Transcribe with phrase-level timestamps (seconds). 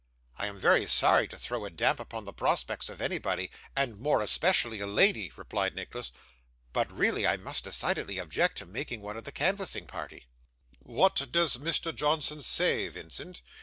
[0.39, 4.19] 'I am very sorry to throw a damp upon the prospects of anybody, and more
[4.21, 6.11] especially a lady,' replied Nicholas;
[6.73, 10.25] 'but really I must decidedly object to making one of the canvassing party.'
[10.79, 11.93] 'What does Mr.
[11.95, 13.43] Johnson say, Vincent?